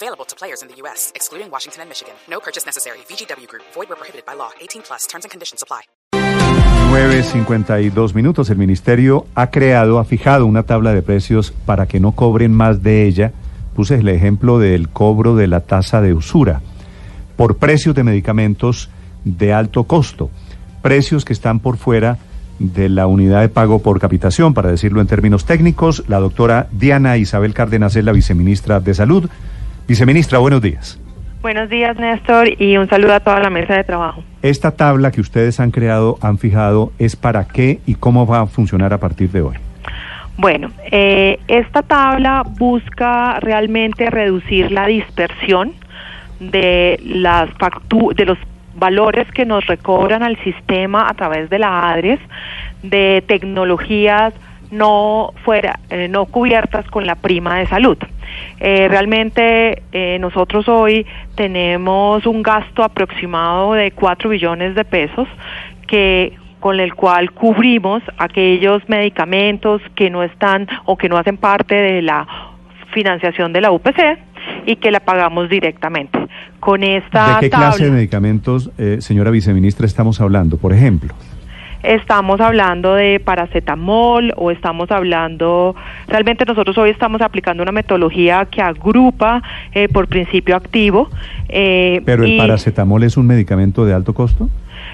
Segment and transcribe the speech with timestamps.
[0.00, 2.14] Available to players in the U.S., excluding Washington and Michigan.
[2.30, 2.98] No purchase necessary.
[3.08, 3.64] VGW Group.
[3.74, 4.50] Void where prohibited by law.
[4.60, 5.08] 18 plus.
[5.08, 5.82] Terms and conditions apply.
[6.92, 8.48] 9.52 minutos.
[8.50, 12.84] El ministerio ha creado, ha fijado una tabla de precios para que no cobren más
[12.84, 13.32] de ella.
[13.74, 16.60] Puse el ejemplo del cobro de la tasa de usura
[17.36, 18.90] por precios de medicamentos
[19.24, 20.30] de alto costo.
[20.80, 22.18] Precios que están por fuera
[22.60, 26.04] de la unidad de pago por capitación, para decirlo en términos técnicos.
[26.06, 29.28] La doctora Diana Isabel Cárdenas es la viceministra de Salud.
[29.88, 31.00] Viceministra, buenos días.
[31.40, 34.22] Buenos días, Néstor, y un saludo a toda la mesa de trabajo.
[34.42, 38.46] Esta tabla que ustedes han creado, han fijado, ¿es para qué y cómo va a
[38.46, 39.56] funcionar a partir de hoy?
[40.36, 45.72] Bueno, eh, esta tabla busca realmente reducir la dispersión
[46.38, 47.48] de las
[48.14, 48.38] de los
[48.76, 52.20] valores que nos recobran al sistema a través de la ADRES
[52.82, 54.34] de tecnologías
[54.70, 57.98] no fuera eh, no cubiertas con la prima de salud.
[58.60, 65.28] Eh, realmente eh, nosotros hoy tenemos un gasto aproximado de 4 billones de pesos
[65.86, 71.74] que con el cual cubrimos aquellos medicamentos que no están o que no hacen parte
[71.74, 72.26] de la
[72.92, 74.18] financiación de la UPC
[74.66, 76.18] y que la pagamos directamente.
[76.60, 81.14] Con esta ¿De qué clase de medicamentos, eh, señora viceministra, estamos hablando, por ejemplo?
[81.82, 85.76] Estamos hablando de paracetamol o estamos hablando,
[86.08, 91.08] realmente nosotros hoy estamos aplicando una metodología que agrupa eh, por principio activo.
[91.48, 94.48] Eh, ¿Pero el paracetamol es un medicamento de alto costo?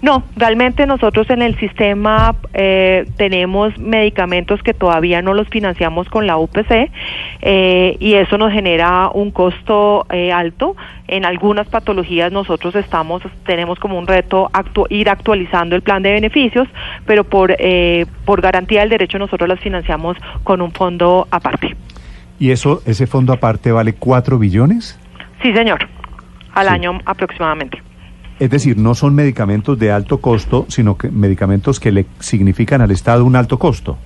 [0.00, 6.26] No, realmente nosotros en el sistema eh, tenemos medicamentos que todavía no los financiamos con
[6.28, 6.90] la UPC
[7.40, 10.76] eh, y eso nos genera un costo eh, alto.
[11.08, 14.50] En algunas patologías nosotros estamos tenemos como un reto
[14.88, 16.68] ir actualizando el plan de beneficios,
[17.04, 17.56] pero por
[18.24, 21.74] por garantía del derecho nosotros las financiamos con un fondo aparte.
[22.38, 24.98] ¿Y eso ese fondo aparte vale 4 billones?
[25.42, 25.88] Sí, señor,
[26.54, 27.87] al año aproximadamente.
[28.38, 32.90] Es decir, no son medicamentos de alto costo, sino que medicamentos que le significan al
[32.90, 33.98] Estado un alto costo.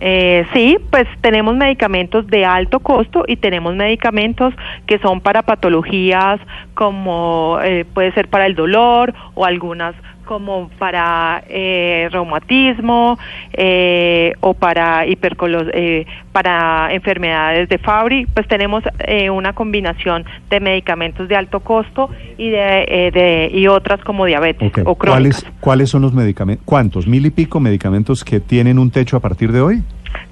[0.00, 4.52] Eh, sí, pues tenemos medicamentos de alto costo y tenemos medicamentos
[4.86, 6.40] que son para patologías
[6.74, 9.94] como eh, puede ser para el dolor o algunas
[10.24, 13.18] como para eh, reumatismo
[13.52, 20.60] eh, o para hipercolos eh, para enfermedades de Fabry, pues tenemos eh, una combinación de
[20.60, 25.42] medicamentos de alto costo y de, de y otras como diabetes o crónicas.
[25.44, 26.64] ¿Cuáles, ¿Cuáles son los medicamentos?
[26.64, 27.06] ¿Cuántos?
[27.06, 29.82] ¿Mil y pico medicamentos que tienen un techo a partir de hoy?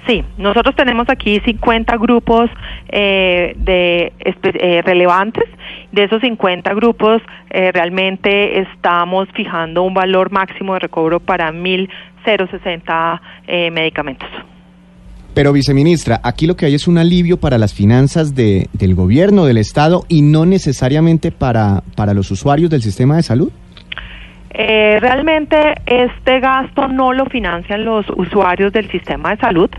[0.06, 2.50] Sí, nosotros tenemos aquí 50 grupos
[2.88, 5.44] eh, de eh, relevantes.
[5.92, 13.20] De esos 50 grupos, eh, realmente estamos fijando un valor máximo de recobro para 1.060
[13.46, 14.28] eh, medicamentos.
[15.34, 19.46] Pero, viceministra, aquí lo que hay es un alivio para las finanzas de, del gobierno,
[19.46, 23.50] del Estado, y no necesariamente para, para los usuarios del sistema de salud.
[24.54, 29.70] Eh, realmente este gasto no lo financian los usuarios del sistema de salud.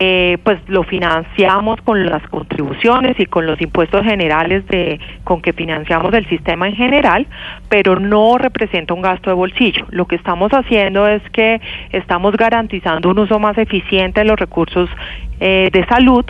[0.00, 5.52] Eh, pues lo financiamos con las contribuciones y con los impuestos generales de con que
[5.52, 7.28] financiamos el sistema en general,
[7.68, 9.86] pero no representa un gasto de bolsillo.
[9.90, 11.60] Lo que estamos haciendo es que
[11.92, 14.90] estamos garantizando un uso más eficiente de los recursos
[15.38, 16.24] eh, de salud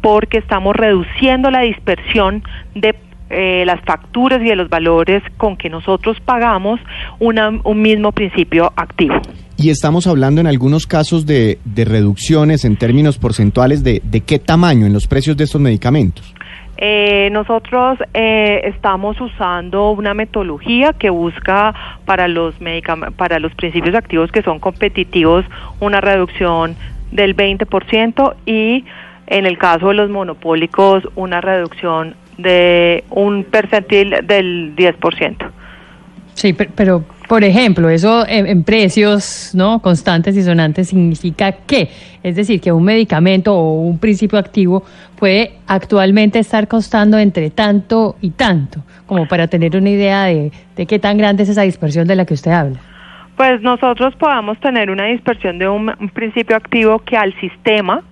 [0.00, 2.42] porque estamos reduciendo la dispersión
[2.74, 2.94] de
[3.32, 6.80] eh, las facturas y de los valores con que nosotros pagamos
[7.18, 9.14] un mismo principio activo.
[9.56, 14.86] Y estamos hablando en algunos casos de, reducciones en términos porcentuales de, de qué tamaño
[14.86, 16.34] en los precios de estos medicamentos.
[16.84, 21.72] Eh, nosotros eh, estamos usando una metodología que busca
[22.06, 22.56] para los
[23.16, 25.44] para los principios activos que son competitivos
[25.78, 26.74] una reducción
[27.12, 28.84] del 20% y
[29.28, 35.36] en el caso de los monopólicos una reducción de un percentil del 10%.
[36.34, 41.90] Sí, pero, por ejemplo, eso en, precios no constantes y sonantes significa que,
[42.22, 44.82] es decir, que un medicamento o un principio activo
[45.18, 50.86] puede actualmente estar costando entre tanto y tanto, como para tener una idea de, de
[50.86, 52.80] qué tan grande es esa dispersión de la que usted habla.
[53.36, 58.02] Pues nosotros podamos tener una dispersión de un principio activo que al sistema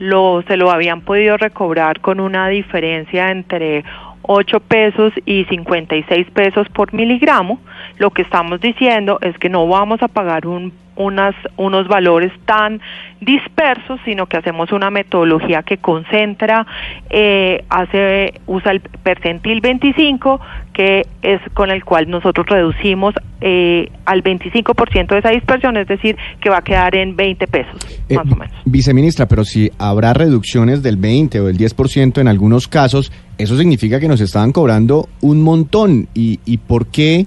[0.00, 3.84] lo, se lo habían podido recobrar con una diferencia entre
[4.22, 7.60] 8 pesos y 56 pesos por miligramo.
[7.98, 12.80] lo que estamos diciendo es que no vamos a pagar un unas, unos valores tan
[13.20, 16.66] dispersos, sino que hacemos una metodología que concentra,
[17.08, 20.40] eh, hace, usa el percentil 25,
[20.72, 26.16] que es con el cual nosotros reducimos eh, al 25% de esa dispersión, es decir,
[26.40, 28.54] que va a quedar en 20 pesos, Eh, más o menos.
[28.66, 34.00] Viceministra, pero si habrá reducciones del 20 o del 10% en algunos casos, eso significa
[34.00, 36.08] que nos estaban cobrando un montón.
[36.14, 37.26] ¿Y, y por qué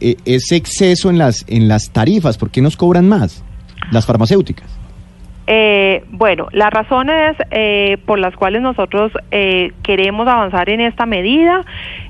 [0.00, 2.38] eh, ese exceso en las, en las tarifas?
[2.38, 3.44] ¿Por qué nos cobran más
[3.90, 4.84] las farmacéuticas?
[5.46, 11.62] Eh, bueno, las razones eh, por las cuales nosotros eh, queremos avanzar en esta medida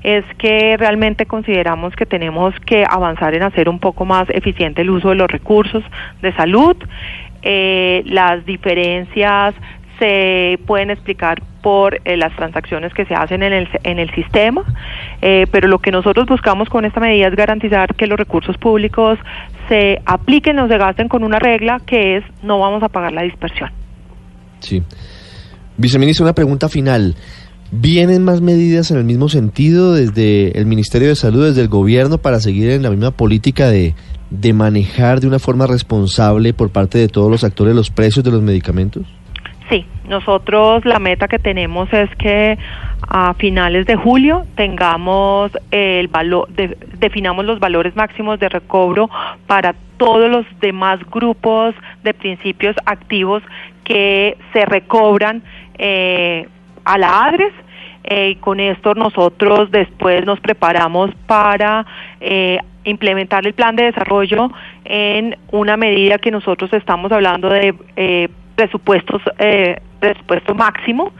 [0.04, 4.90] es que realmente consideramos que tenemos que avanzar en hacer un poco más eficiente el
[4.90, 5.82] uso de los recursos
[6.22, 6.76] de salud.
[7.42, 9.54] Las diferencias
[10.04, 14.62] se pueden explicar por eh, las transacciones que se hacen en el, en el sistema,
[15.22, 19.18] eh, pero lo que nosotros buscamos con esta medida es garantizar que los recursos públicos
[19.70, 23.22] se apliquen o se gasten con una regla que es no vamos a pagar la
[23.22, 23.70] dispersión.
[24.60, 24.82] Sí.
[25.78, 27.14] Viceministro, una pregunta final.
[27.72, 32.18] ¿Vienen más medidas en el mismo sentido desde el Ministerio de Salud, desde el gobierno,
[32.18, 33.94] para seguir en la misma política de,
[34.28, 38.32] de manejar de una forma responsable por parte de todos los actores los precios de
[38.32, 39.06] los medicamentos?
[40.08, 42.58] Nosotros la meta que tenemos es que
[43.08, 49.08] a finales de julio tengamos el valor, de- definamos los valores máximos de recobro
[49.46, 53.42] para todos los demás grupos de principios activos
[53.84, 55.42] que se recobran
[55.78, 56.48] eh,
[56.84, 57.52] a la ADRES.
[58.06, 61.86] Eh, y con esto nosotros después nos preparamos para
[62.20, 64.50] eh, implementar el plan de desarrollo
[64.84, 71.12] en una medida que nosotros estamos hablando de eh, presupuestos, eh, presupuesto máximo.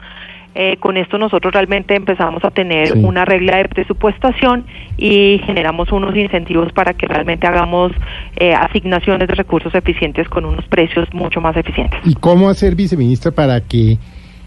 [0.56, 3.00] Eh, con esto nosotros realmente empezamos a tener Sí.
[3.02, 4.64] una regla de presupuestación
[4.96, 7.90] y generamos unos incentivos para que realmente hagamos
[8.36, 11.98] eh, asignaciones de recursos eficientes con unos precios mucho más eficientes.
[12.04, 13.98] ¿Y cómo hacer, viceministra, para que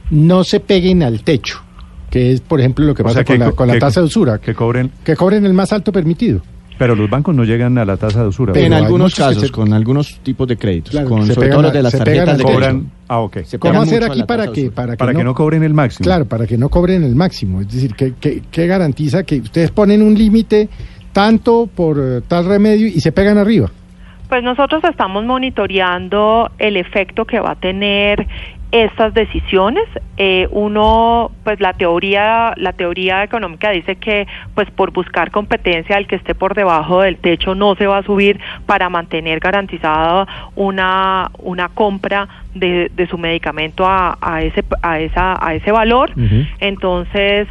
[0.09, 1.61] no se peguen al techo?
[2.09, 3.73] Que es, por ejemplo, lo que O pasa sea, con, que la, co- con la
[3.73, 6.39] que- tasa de usura, Que cobren, que cobren el más alto permitido.
[6.77, 8.53] Pero los bancos no llegan a la tasa de usura.
[8.59, 11.73] En algunos casos, se- con algunos tipos de créditos, Claro, con, sobre todo a- los
[11.73, 12.95] de las se pegan tarjetas de cobran, crédito.
[13.07, 13.37] ah, ok.
[13.43, 16.03] Se ¿Cómo hacer aquí para que, para que, Para que no cobren el máximo.
[16.05, 17.61] Claro, para que no cobren el máximo.
[17.61, 20.69] Es decir, que, que, que garantiza que ustedes ponen un límite
[21.13, 23.69] tanto por eh, tal remedio y se pegan arriba.
[24.29, 28.27] Pues nosotros estamos monitoreando el efecto que va a tener
[28.71, 29.83] estas decisiones.
[30.17, 36.07] Eh, uno, pues la teoría, la teoría económica dice que, pues por buscar competencia, el
[36.07, 41.31] que esté por debajo del techo no se va a subir para mantener garantizada una
[41.37, 46.11] una compra de, de su medicamento a, a ese a esa a ese valor.
[46.59, 47.47] Entonces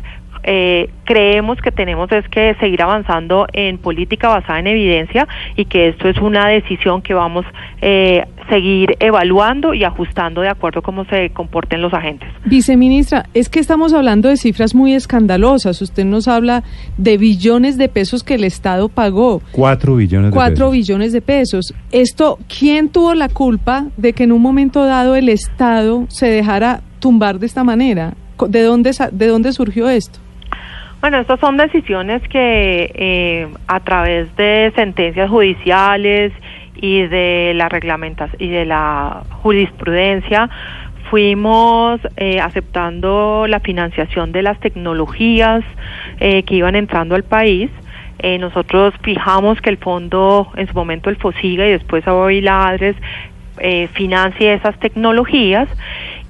[0.46, 5.26] eh, creemos que tenemos es que seguir avanzando en política basada en evidencia
[5.56, 7.44] y que esto es una decisión que vamos
[7.82, 12.28] eh, seguir evaluando y ajustando de acuerdo a cómo se comporten los agentes.
[12.44, 15.82] Viceministra, es que estamos hablando de cifras muy escandalosas.
[15.82, 16.62] Usted nos habla
[16.96, 19.42] de billones de pesos que el Estado pagó.
[19.50, 20.72] Cuatro billones de Cuatro pesos.
[20.72, 21.74] billones de pesos.
[21.90, 26.82] Esto, ¿quién tuvo la culpa de que en un momento dado el Estado se dejara
[27.00, 28.14] tumbar de esta manera?
[28.48, 30.20] ¿De dónde, sa- de dónde surgió esto?
[31.06, 36.32] Bueno, estas son decisiones que eh, a través de sentencias judiciales
[36.74, 40.50] y de la reglamentación y de la jurisprudencia
[41.08, 45.62] fuimos eh, aceptando la financiación de las tecnologías
[46.18, 47.70] eh, que iban entrando al país.
[48.18, 52.66] Eh, nosotros fijamos que el fondo, en su momento el FOSIGA y después hoy la
[52.66, 52.96] ADRES,
[53.58, 55.66] eh, financie esas tecnologías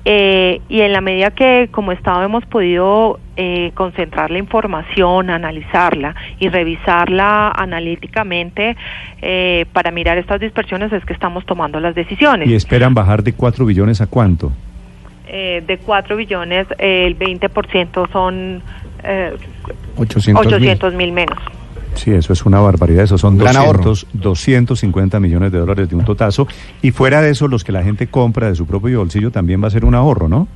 [0.09, 6.15] eh, y en la medida que como Estado hemos podido eh, concentrar la información, analizarla
[6.39, 8.77] y revisarla analíticamente
[9.21, 12.49] eh, para mirar estas dispersiones es que estamos tomando las decisiones.
[12.49, 14.53] Y esperan bajar de cuatro billones a cuánto.
[15.29, 18.63] Eh, de 4 billones, eh, el 20% son
[19.03, 19.35] eh,
[19.97, 20.55] 800 mil.
[20.55, 21.39] 800 mil menos.
[21.97, 23.05] Sí, eso es una barbaridad.
[23.05, 23.83] Eso son Gran ahorro.
[23.83, 26.47] 200, 250 millones de dólares de un totazo.
[26.83, 29.69] Y fuera de eso, los que la gente compra de su propio bolsillo también va
[29.69, 30.47] a ser un ahorro, ¿no?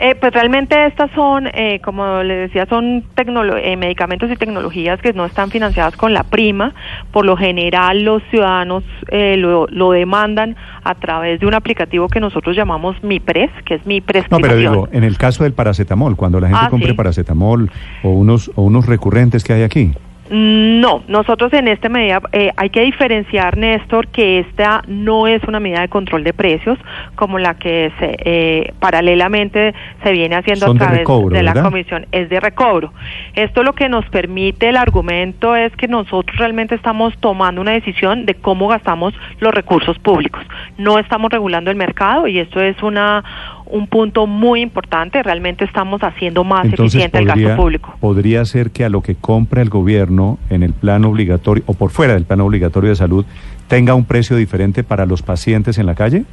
[0.00, 5.00] Eh, pues realmente estas son, eh, como le decía, son tecnolo- eh, medicamentos y tecnologías
[5.00, 6.72] que no están financiadas con la prima.
[7.10, 12.20] Por lo general los ciudadanos eh, lo, lo demandan a través de un aplicativo que
[12.20, 16.38] nosotros llamamos MiPres, que es mi No, pero digo, en el caso del paracetamol, cuando
[16.38, 16.94] la gente Ah, compre sí.
[16.94, 17.68] paracetamol
[18.04, 19.94] o unos, o unos recurrentes que hay aquí.
[20.30, 25.58] No, nosotros en esta medida eh, hay que diferenciar, Néstor, que esta no es una
[25.58, 26.78] medida de control de precios
[27.14, 31.54] como la que se, eh, paralelamente se viene haciendo Son a través recobro, de la
[31.54, 31.70] ¿verdad?
[31.70, 32.92] comisión, es de recobro.
[33.34, 38.26] Esto lo que nos permite el argumento es que nosotros realmente estamos tomando una decisión
[38.26, 40.42] de cómo gastamos los recursos públicos.
[40.76, 43.24] No estamos regulando el mercado y esto es una
[43.70, 45.22] un punto muy importante.
[45.22, 47.94] Realmente estamos haciendo más Entonces eficiente el gasto público.
[48.00, 51.90] podría ser que a lo que compra el gobierno en el plan obligatorio o por
[51.90, 53.24] fuera del plan obligatorio de salud
[53.68, 56.24] tenga un precio diferente para los pacientes en la calle.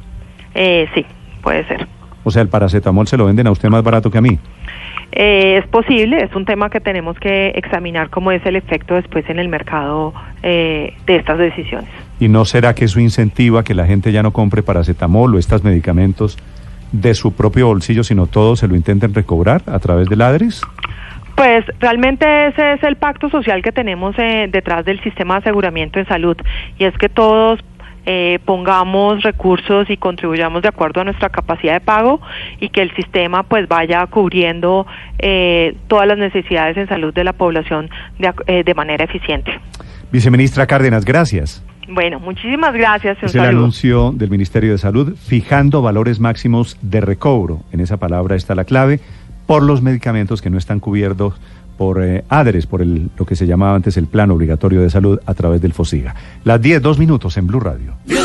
[0.54, 1.04] Eh, sí,
[1.42, 1.86] puede ser.
[2.24, 4.38] O sea, el paracetamol se lo venden a usted más barato que a mí.
[5.12, 9.24] Eh, es posible, es un tema que tenemos que examinar cómo es el efecto después
[9.30, 10.12] en el mercado
[10.42, 11.88] eh, de estas decisiones.
[12.18, 15.62] ¿Y no será que eso incentiva que la gente ya no compre paracetamol o estos
[15.62, 16.36] medicamentos
[16.92, 20.62] de su propio bolsillo, sino todo se lo intenten recobrar a través del ADRES?
[21.34, 25.98] Pues realmente ese es el pacto social que tenemos eh, detrás del sistema de aseguramiento
[25.98, 26.36] en salud
[26.78, 27.60] y es que todos
[28.08, 32.20] eh, pongamos recursos y contribuyamos de acuerdo a nuestra capacidad de pago
[32.60, 34.86] y que el sistema pues vaya cubriendo
[35.18, 37.90] eh, todas las necesidades en salud de la población
[38.20, 39.50] de, eh, de manera eficiente.
[40.12, 41.65] Viceministra Cárdenas, gracias.
[41.88, 43.18] Bueno, muchísimas gracias.
[43.22, 43.60] Un Es el saludo.
[43.60, 47.60] anuncio del Ministerio de Salud fijando valores máximos de recobro.
[47.72, 49.00] En esa palabra está la clave
[49.46, 51.34] por los medicamentos que no están cubiertos
[51.78, 55.18] por eh, ADRES, por el, lo que se llamaba antes el Plan Obligatorio de Salud
[55.26, 56.14] a través del FOSIGA.
[56.44, 57.94] Las 10, dos minutos en Blue Radio.
[58.06, 58.16] Blue